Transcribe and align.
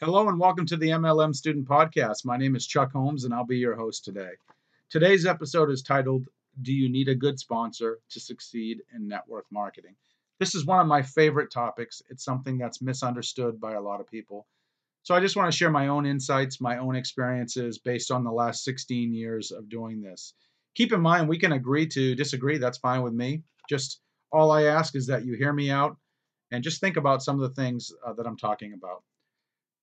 Hello 0.00 0.28
and 0.28 0.38
welcome 0.38 0.64
to 0.66 0.76
the 0.76 0.90
MLM 0.90 1.34
Student 1.34 1.66
Podcast. 1.66 2.24
My 2.24 2.36
name 2.36 2.54
is 2.54 2.68
Chuck 2.68 2.92
Holmes 2.92 3.24
and 3.24 3.34
I'll 3.34 3.44
be 3.44 3.58
your 3.58 3.74
host 3.74 4.04
today. 4.04 4.30
Today's 4.90 5.26
episode 5.26 5.70
is 5.70 5.82
titled 5.82 6.28
Do 6.62 6.72
You 6.72 6.88
Need 6.88 7.08
a 7.08 7.16
Good 7.16 7.40
Sponsor 7.40 7.98
to 8.10 8.20
Succeed 8.20 8.80
in 8.94 9.08
Network 9.08 9.46
Marketing? 9.50 9.96
This 10.38 10.54
is 10.54 10.64
one 10.64 10.78
of 10.78 10.86
my 10.86 11.02
favorite 11.02 11.50
topics. 11.50 12.00
It's 12.10 12.24
something 12.24 12.58
that's 12.58 12.80
misunderstood 12.80 13.60
by 13.60 13.72
a 13.72 13.80
lot 13.80 14.00
of 14.00 14.08
people. 14.08 14.46
So 15.02 15.16
I 15.16 15.20
just 15.20 15.34
want 15.34 15.50
to 15.50 15.58
share 15.58 15.68
my 15.68 15.88
own 15.88 16.06
insights, 16.06 16.60
my 16.60 16.78
own 16.78 16.94
experiences 16.94 17.78
based 17.78 18.12
on 18.12 18.22
the 18.22 18.30
last 18.30 18.62
16 18.62 19.12
years 19.12 19.50
of 19.50 19.68
doing 19.68 20.00
this. 20.00 20.32
Keep 20.76 20.92
in 20.92 21.00
mind, 21.00 21.28
we 21.28 21.40
can 21.40 21.50
agree 21.50 21.88
to 21.88 22.14
disagree. 22.14 22.58
That's 22.58 22.78
fine 22.78 23.02
with 23.02 23.14
me. 23.14 23.42
Just 23.68 24.00
all 24.30 24.52
I 24.52 24.62
ask 24.66 24.94
is 24.94 25.08
that 25.08 25.24
you 25.24 25.34
hear 25.34 25.52
me 25.52 25.72
out 25.72 25.96
and 26.52 26.62
just 26.62 26.80
think 26.80 26.96
about 26.96 27.24
some 27.24 27.42
of 27.42 27.48
the 27.48 27.60
things 27.60 27.90
uh, 28.06 28.12
that 28.12 28.28
I'm 28.28 28.36
talking 28.36 28.74
about. 28.74 29.02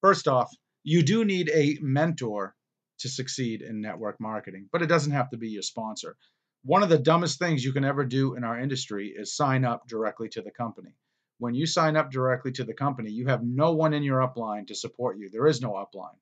First 0.05 0.27
off, 0.27 0.55
you 0.83 1.01
do 1.01 1.25
need 1.25 1.49
a 1.49 1.79
mentor 1.81 2.53
to 2.99 3.09
succeed 3.09 3.63
in 3.63 3.81
network 3.81 4.17
marketing, 4.19 4.69
but 4.71 4.83
it 4.83 4.85
doesn't 4.85 5.13
have 5.13 5.31
to 5.31 5.37
be 5.37 5.49
your 5.49 5.63
sponsor. 5.63 6.15
One 6.63 6.83
of 6.83 6.89
the 6.89 6.99
dumbest 6.99 7.39
things 7.39 7.65
you 7.65 7.73
can 7.73 7.83
ever 7.83 8.05
do 8.05 8.35
in 8.35 8.43
our 8.43 8.59
industry 8.59 9.11
is 9.17 9.35
sign 9.35 9.65
up 9.65 9.87
directly 9.87 10.29
to 10.29 10.43
the 10.43 10.51
company. 10.51 10.91
When 11.39 11.55
you 11.55 11.65
sign 11.65 11.97
up 11.97 12.11
directly 12.11 12.51
to 12.51 12.63
the 12.63 12.75
company, 12.75 13.09
you 13.09 13.25
have 13.29 13.43
no 13.43 13.71
one 13.73 13.95
in 13.95 14.03
your 14.03 14.19
upline 14.19 14.67
to 14.67 14.75
support 14.75 15.17
you. 15.17 15.31
There 15.31 15.47
is 15.47 15.59
no 15.59 15.71
upline. 15.71 16.19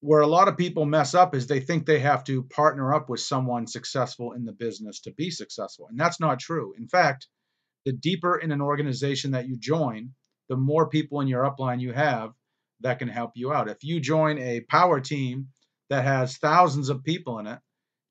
Where 0.00 0.22
a 0.22 0.26
lot 0.26 0.48
of 0.48 0.56
people 0.56 0.86
mess 0.86 1.14
up 1.14 1.36
is 1.36 1.46
they 1.46 1.60
think 1.60 1.86
they 1.86 2.00
have 2.00 2.24
to 2.24 2.42
partner 2.42 2.92
up 2.92 3.08
with 3.08 3.20
someone 3.20 3.68
successful 3.68 4.32
in 4.32 4.44
the 4.44 4.50
business 4.50 5.02
to 5.02 5.12
be 5.12 5.30
successful. 5.30 5.86
And 5.88 6.00
that's 6.00 6.18
not 6.18 6.40
true. 6.40 6.74
In 6.76 6.88
fact, 6.88 7.28
the 7.84 7.92
deeper 7.92 8.36
in 8.36 8.50
an 8.50 8.60
organization 8.60 9.30
that 9.30 9.46
you 9.46 9.56
join, 9.56 10.14
the 10.48 10.56
more 10.56 10.88
people 10.88 11.20
in 11.20 11.28
your 11.28 11.44
upline 11.44 11.80
you 11.80 11.92
have, 11.92 12.32
that 12.80 12.98
can 12.98 13.08
help 13.08 13.32
you 13.34 13.52
out. 13.52 13.68
If 13.68 13.82
you 13.82 14.00
join 14.00 14.38
a 14.38 14.60
power 14.60 15.00
team 15.00 15.48
that 15.88 16.04
has 16.04 16.36
thousands 16.36 16.88
of 16.88 17.04
people 17.04 17.38
in 17.38 17.46
it, 17.46 17.58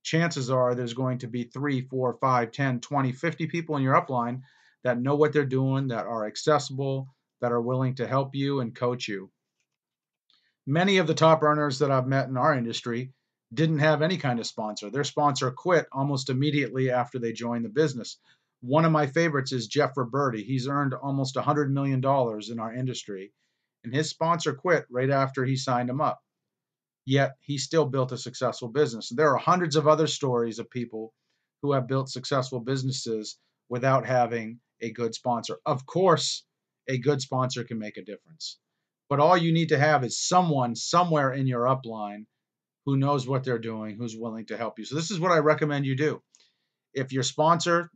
chances 0.04 0.50
are 0.50 0.76
there's 0.76 0.94
going 0.94 1.20
to 1.20 1.28
be 1.28 1.44
three, 1.44 1.82
four, 1.82 2.18
five, 2.22 2.52
10, 2.52 2.80
20, 2.80 3.12
50 3.12 3.48
people 3.48 3.78
in 3.78 3.84
your 3.84 4.00
upline 4.00 4.42
that 4.84 5.00
know 5.00 5.16
what 5.16 5.34
they're 5.34 5.46
doing, 5.46 5.88
that 5.90 6.06
are 6.06 6.28
accessible, 6.28 7.08
that 7.42 7.52
are 7.52 7.62
willing 7.62 7.96
to 7.96 8.08
help 8.08 8.36
you 8.36 8.60
and 8.60 8.76
coach 8.76 9.08
you. 9.08 9.32
Many 10.68 10.98
of 10.98 11.08
the 11.08 11.14
top 11.14 11.44
earners 11.44 11.80
that 11.80 11.92
I've 11.92 12.08
met 12.08 12.28
in 12.28 12.38
our 12.38 12.56
industry 12.56 13.14
didn't 13.54 13.80
have 13.80 14.02
any 14.02 14.18
kind 14.18 14.40
of 14.40 14.48
sponsor. 14.48 14.90
Their 14.90 15.04
sponsor 15.04 15.52
quit 15.52 15.88
almost 15.92 16.30
immediately 16.30 16.92
after 16.92 17.20
they 17.20 17.34
joined 17.34 17.66
the 17.66 17.70
business. 17.70 18.18
One 18.62 18.86
of 18.86 18.92
my 18.92 19.08
favorites 19.08 19.52
is 19.52 19.68
Jeff 19.68 19.94
Roberti. 19.96 20.44
He's 20.44 20.68
earned 20.68 20.94
almost 20.94 21.36
$100 21.36 21.70
million 21.70 22.00
in 22.00 22.60
our 22.60 22.74
industry 22.74 23.32
and 23.86 23.94
his 23.94 24.10
sponsor 24.10 24.54
quit 24.54 24.86
right 24.90 25.10
after 25.10 25.46
he 25.46 25.56
signed 25.56 25.90
him 25.90 26.02
up. 26.02 26.20
Yet 27.06 27.36
he 27.42 27.58
still 27.58 27.86
built 27.86 28.12
a 28.12 28.18
successful 28.18 28.68
business. 28.68 29.10
There 29.10 29.32
are 29.34 29.38
hundreds 29.38 29.76
of 29.76 29.88
other 29.88 30.08
stories 30.08 30.60
of 30.60 30.70
people 30.70 31.14
who 31.62 31.74
have 31.74 31.88
built 31.88 32.10
successful 32.10 32.60
businesses 32.60 33.38
without 33.70 34.06
having 34.06 34.60
a 34.82 34.92
good 34.92 35.14
sponsor. 35.14 35.60
Of 35.66 35.86
course, 35.86 36.44
a 36.88 36.98
good 36.98 37.22
sponsor 37.22 37.64
can 37.64 37.80
make 37.80 37.98
a 37.98 38.04
difference. 38.04 38.58
But 39.08 39.20
all 39.20 39.38
you 39.38 39.54
need 39.54 39.70
to 39.70 39.78
have 39.78 40.04
is 40.04 40.20
someone 40.20 40.76
somewhere 40.76 41.32
in 41.32 41.48
your 41.48 41.66
upline 41.66 42.26
who 42.86 42.98
knows 42.98 43.28
what 43.28 43.44
they're 43.44 43.60
doing, 43.60 43.98
who's 43.98 44.18
willing 44.18 44.48
to 44.48 44.58
help 44.58 44.80
you. 44.80 44.86
So, 44.86 44.96
this 44.96 45.12
is 45.12 45.20
what 45.20 45.32
I 45.32 45.38
recommend 45.38 45.86
you 45.86 45.96
do. 45.96 46.22
If 46.94 47.14
your 47.14 47.24
sponsor 47.24 47.92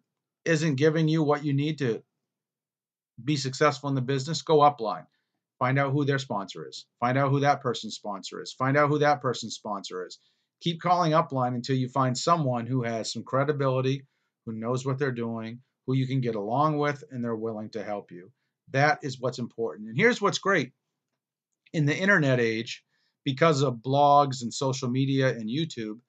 isn't 0.45 0.75
giving 0.75 1.07
you 1.07 1.23
what 1.23 1.43
you 1.43 1.53
need 1.53 1.79
to 1.79 2.03
be 3.23 3.37
successful 3.37 3.89
in 3.89 3.95
the 3.95 4.01
business, 4.01 4.41
go 4.43 4.59
upline. 4.59 5.05
Find 5.59 5.77
out 5.77 5.91
who 5.91 6.05
their 6.05 6.19
sponsor 6.19 6.67
is. 6.67 6.85
Find 6.99 7.17
out 7.17 7.31
who 7.31 7.41
that 7.41 7.61
person's 7.61 7.95
sponsor 7.95 8.41
is. 8.41 8.53
Find 8.53 8.77
out 8.77 8.89
who 8.89 8.99
that 8.99 9.21
person's 9.21 9.55
sponsor 9.55 10.05
is. 10.05 10.17
Keep 10.61 10.81
calling 10.81 11.11
upline 11.11 11.53
until 11.55 11.75
you 11.75 11.89
find 11.89 12.17
someone 12.17 12.65
who 12.65 12.83
has 12.83 13.11
some 13.11 13.23
credibility, 13.23 14.05
who 14.45 14.53
knows 14.53 14.85
what 14.85 14.97
they're 14.97 15.11
doing, 15.11 15.59
who 15.85 15.95
you 15.95 16.07
can 16.07 16.21
get 16.21 16.35
along 16.35 16.77
with, 16.77 17.03
and 17.11 17.23
they're 17.23 17.35
willing 17.35 17.69
to 17.71 17.83
help 17.83 18.11
you. 18.11 18.31
That 18.71 18.99
is 19.03 19.19
what's 19.19 19.39
important. 19.39 19.89
And 19.89 19.97
here's 19.97 20.21
what's 20.21 20.39
great 20.39 20.71
in 21.73 21.85
the 21.85 21.95
internet 21.95 22.39
age, 22.39 22.83
because 23.25 23.61
of 23.61 23.75
blogs 23.75 24.41
and 24.41 24.53
social 24.53 24.89
media 24.89 25.29
and 25.29 25.49
YouTube, 25.49 25.99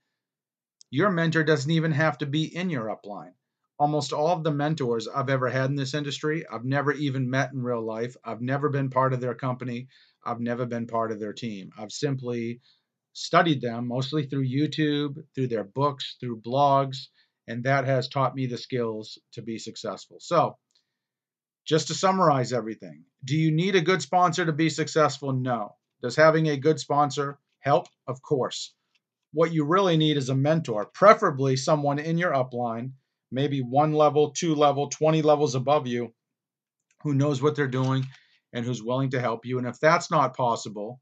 your 0.91 1.11
mentor 1.11 1.45
doesn't 1.45 1.71
even 1.71 1.93
have 1.93 2.19
to 2.19 2.27
be 2.27 2.45
in 2.45 2.71
your 2.71 2.87
upline 2.87 3.33
almost 3.81 4.13
all 4.13 4.29
of 4.29 4.45
the 4.45 4.53
mentors 4.53 5.09
I've 5.09 5.31
ever 5.31 5.49
had 5.49 5.71
in 5.71 5.75
this 5.75 5.95
industry, 5.95 6.45
I've 6.47 6.67
never 6.67 6.93
even 6.93 7.31
met 7.31 7.53
in 7.53 7.63
real 7.63 7.81
life. 7.81 8.15
I've 8.23 8.43
never 8.43 8.69
been 8.69 8.91
part 8.91 9.15
of 9.15 9.23
their 9.23 9.35
company. 9.35 9.89
I've 10.23 10.39
never 10.39 10.67
been 10.67 10.87
part 10.87 11.11
of 11.11 11.19
their 11.19 11.33
team. 11.33 11.71
I've 11.79 11.91
simply 11.91 12.61
studied 13.15 13.63
them 13.63 13.89
mostly 13.89 14.27
through 14.27 14.47
YouTube, 14.47 15.25
through 15.35 15.47
their 15.47 15.65
books, 15.65 16.19
through 16.21 16.43
blogs, 16.43 17.07
and 17.49 17.65
that 17.65 17.87
has 17.87 18.07
taught 18.07 18.35
me 18.35 18.47
the 18.47 18.59
skills 18.59 19.19
to 19.33 19.41
be 19.41 19.59
successful. 19.59 20.19
So, 20.21 20.59
just 21.65 21.89
to 21.89 21.95
summarize 21.95 22.53
everything, 22.53 23.05
do 23.25 23.35
you 23.35 23.51
need 23.51 23.77
a 23.77 23.81
good 23.81 24.03
sponsor 24.03 24.45
to 24.45 24.53
be 24.53 24.69
successful? 24.69 25.33
No. 25.33 25.77
Does 26.03 26.17
having 26.17 26.49
a 26.49 26.59
good 26.59 26.79
sponsor 26.79 27.39
help? 27.61 27.87
Of 28.07 28.21
course. 28.21 28.75
What 29.33 29.55
you 29.55 29.65
really 29.65 29.97
need 29.97 30.19
is 30.19 30.29
a 30.29 30.35
mentor, 30.35 30.85
preferably 30.85 31.57
someone 31.57 31.99
in 31.99 32.19
your 32.19 32.33
upline 32.33 32.93
maybe 33.31 33.61
one 33.61 33.93
level, 33.93 34.31
two 34.31 34.55
level, 34.55 34.89
20 34.89 35.23
levels 35.23 35.55
above 35.55 35.87
you 35.87 36.13
who 37.03 37.15
knows 37.15 37.41
what 37.41 37.57
they're 37.57 37.67
doing 37.67 38.07
and 38.53 38.65
who's 38.65 38.83
willing 38.83 39.11
to 39.11 39.21
help 39.21 39.47
you. 39.47 39.59
And 39.59 39.67
if 39.67 39.79
that's 39.81 40.11
not 40.11 40.37
possible, 40.37 41.01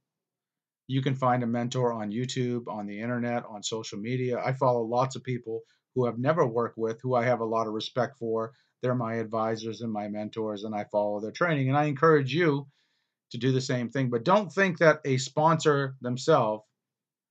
you 0.86 1.02
can 1.02 1.14
find 1.14 1.42
a 1.42 1.46
mentor 1.46 1.92
on 1.92 2.12
YouTube, 2.12 2.68
on 2.68 2.86
the 2.86 3.00
internet, 3.00 3.44
on 3.48 3.62
social 3.62 3.98
media. 3.98 4.40
I 4.44 4.52
follow 4.52 4.82
lots 4.82 5.16
of 5.16 5.22
people 5.22 5.62
who 5.94 6.06
I've 6.06 6.18
never 6.18 6.46
worked 6.46 6.78
with, 6.78 7.00
who 7.02 7.14
I 7.14 7.24
have 7.24 7.40
a 7.40 7.44
lot 7.44 7.66
of 7.66 7.72
respect 7.72 8.18
for. 8.18 8.52
They're 8.82 8.94
my 8.94 9.14
advisors 9.14 9.80
and 9.80 9.92
my 9.92 10.08
mentors, 10.08 10.64
and 10.64 10.74
I 10.74 10.84
follow 10.84 11.20
their 11.20 11.32
training. 11.32 11.68
And 11.68 11.76
I 11.76 11.84
encourage 11.84 12.32
you 12.32 12.68
to 13.32 13.38
do 13.38 13.52
the 13.52 13.60
same 13.60 13.90
thing. 13.90 14.08
But 14.08 14.24
don't 14.24 14.50
think 14.50 14.78
that 14.78 15.00
a 15.04 15.18
sponsor 15.18 15.96
themselves 16.00 16.64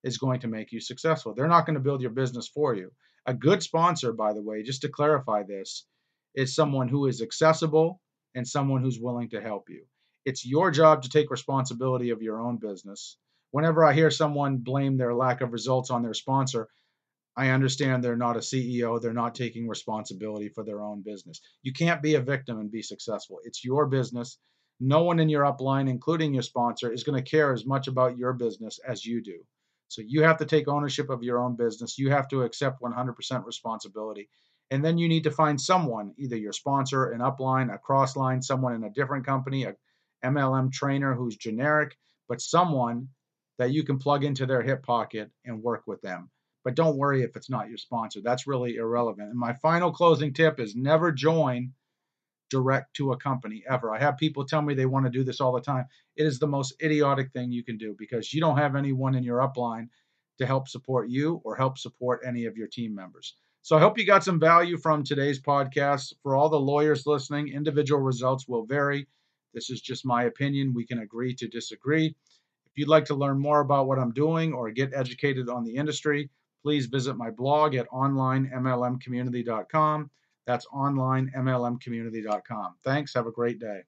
is 0.04 0.18
going 0.18 0.42
to 0.42 0.48
make 0.48 0.72
you 0.72 0.80
successful. 0.80 1.34
They're 1.34 1.48
not 1.48 1.66
going 1.66 1.76
to 1.76 1.82
build 1.82 2.02
your 2.02 2.12
business 2.12 2.48
for 2.48 2.76
you. 2.76 2.92
A 3.28 3.34
good 3.34 3.62
sponsor, 3.62 4.14
by 4.14 4.32
the 4.32 4.42
way, 4.42 4.64
just 4.64 4.84
to 4.84 4.90
clarify 4.90 5.44
this, 5.44 5.86
is 6.34 6.56
someone 6.56 6.88
who 6.88 7.08
is 7.08 7.22
accessible 7.22 8.00
and 8.34 8.48
someone 8.48 8.82
who's 8.82 9.02
willing 9.02 9.30
to 9.32 9.42
help 9.42 9.70
you. 9.70 9.86
It's 10.24 10.46
your 10.46 10.72
job 10.72 11.02
to 11.02 11.10
take 11.10 11.30
responsibility 11.30 12.12
of 12.12 12.22
your 12.22 12.40
own 12.40 12.56
business. 12.56 13.18
Whenever 13.52 13.84
I 13.84 13.92
hear 13.92 14.12
someone 14.12 14.58
blame 14.60 14.96
their 14.96 15.14
lack 15.14 15.42
of 15.42 15.52
results 15.52 15.90
on 15.90 16.04
their 16.04 16.14
sponsor, 16.14 16.70
I 17.36 17.50
understand 17.50 18.02
they're 18.02 18.16
not 18.16 18.38
a 18.38 18.40
CEO, 18.40 19.02
they're 19.02 19.14
not 19.14 19.36
taking 19.36 19.68
responsibility 19.68 20.48
for 20.48 20.64
their 20.64 20.82
own 20.82 21.02
business. 21.02 21.42
You 21.64 21.74
can't 21.74 22.02
be 22.02 22.16
a 22.16 22.22
victim 22.22 22.60
and 22.60 22.72
be 22.72 22.82
successful. 22.82 23.40
It's 23.44 23.66
your 23.66 23.88
business. 23.88 24.38
No 24.80 25.04
one 25.04 25.20
in 25.20 25.28
your 25.28 25.44
upline, 25.44 25.90
including 25.90 26.34
your 26.34 26.44
sponsor, 26.44 26.94
is 26.94 27.04
going 27.04 27.22
to 27.22 27.30
care 27.30 27.52
as 27.52 27.66
much 27.66 27.88
about 27.88 28.18
your 28.18 28.34
business 28.34 28.80
as 28.88 29.06
you 29.06 29.22
do. 29.22 29.44
So 29.88 30.02
you 30.06 30.24
have 30.24 30.38
to 30.38 30.46
take 30.46 30.68
ownership 30.68 31.10
of 31.10 31.24
your 31.24 31.40
own 31.40 31.56
business. 31.56 31.98
You 31.98 32.12
have 32.12 32.28
to 32.30 32.44
accept 32.44 32.82
100% 32.82 33.46
responsibility. 33.46 34.30
And 34.70 34.84
then 34.84 34.98
you 34.98 35.08
need 35.08 35.24
to 35.24 35.32
find 35.32 35.60
someone, 35.60 36.14
either 36.18 36.36
your 36.36 36.52
sponsor, 36.52 37.12
an 37.12 37.22
upline, 37.22 37.74
a 37.74 37.80
crossline, 37.80 38.44
someone 38.44 38.74
in 38.74 38.84
a 38.84 38.90
different 38.90 39.26
company, 39.26 39.64
a 39.64 39.76
MLM 40.26 40.72
trainer 40.72 41.14
who's 41.14 41.38
generic, 41.38 41.98
but 42.28 42.42
someone 42.42 43.10
that 43.58 43.72
you 43.72 43.84
can 43.84 43.98
plug 43.98 44.24
into 44.24 44.46
their 44.46 44.62
hip 44.62 44.84
pocket 44.84 45.32
and 45.46 45.64
work 45.64 45.84
with 45.88 46.02
them. 46.02 46.30
But 46.64 46.76
don't 46.76 46.98
worry 46.98 47.24
if 47.24 47.36
it's 47.38 47.50
not 47.50 47.70
your 47.70 47.78
sponsor. 47.78 48.20
That's 48.22 48.46
really 48.46 48.76
irrelevant. 48.76 49.30
And 49.30 49.40
my 49.40 49.54
final 49.54 49.92
closing 49.92 50.34
tip 50.34 50.60
is 50.60 50.76
never 50.76 51.14
join 51.14 51.72
direct 52.50 52.96
to 52.96 53.12
a 53.12 53.18
company 53.18 53.64
ever. 53.70 53.94
I 53.94 54.00
have 54.00 54.18
people 54.18 54.46
tell 54.46 54.62
me 54.62 54.74
they 54.74 54.86
want 54.86 55.06
to 55.06 55.12
do 55.12 55.24
this 55.24 55.42
all 55.42 55.54
the 55.54 55.62
time. 55.62 55.86
It 56.16 56.26
is 56.26 56.40
the 56.40 56.48
most 56.48 56.74
idiotic 56.82 57.32
thing 57.32 57.52
you 57.52 57.64
can 57.64 57.78
do 57.78 57.96
because 57.98 58.34
you 58.34 58.42
don't 58.42 58.58
have 58.58 58.76
anyone 58.76 59.16
in 59.16 59.24
your 59.24 59.40
upline 59.40 59.90
to 60.38 60.46
help 60.46 60.68
support 60.68 61.10
you 61.10 61.42
or 61.44 61.56
help 61.56 61.78
support 61.78 62.22
any 62.26 62.46
of 62.46 62.58
your 62.58 62.68
team 62.68 62.94
members. 62.94 63.36
So 63.62 63.76
I 63.76 63.82
hope 63.82 63.98
you 63.98 64.06
got 64.06 64.24
some 64.24 64.40
value 64.40 64.78
from 64.78 65.04
today's 65.04 65.42
podcast. 65.42 66.14
For 66.24 66.36
all 66.36 66.50
the 66.50 66.60
lawyers 66.60 67.06
listening, 67.06 67.50
individual 67.50 68.02
results 68.02 68.48
will 68.48 68.66
vary. 68.66 69.08
This 69.54 69.70
is 69.70 69.82
just 69.82 70.06
my 70.06 70.24
opinion. 70.24 70.74
We 70.74 70.86
can 70.86 71.00
agree 71.00 71.34
to 71.36 71.48
disagree. 71.48 72.16
If 72.66 72.72
you'd 72.76 72.88
like 72.88 73.06
to 73.06 73.16
learn 73.16 73.40
more 73.40 73.60
about 73.60 73.88
what 73.88 74.00
I'm 74.00 74.14
doing 74.14 74.54
or 74.54 74.72
get 74.72 74.94
educated 74.94 75.50
on 75.50 75.64
the 75.64 75.76
industry, 75.76 76.30
please 76.64 76.86
visit 76.86 77.18
my 77.18 77.32
blog 77.32 77.76
at 77.76 77.90
onlinemlmcommunity.com. 77.90 80.12
That's 80.48 80.66
onlinemlmcommunity.com. 80.68 82.76
Thanks. 82.84 83.14
Have 83.14 83.28
a 83.28 83.32
great 83.32 83.60
day. 83.60 83.82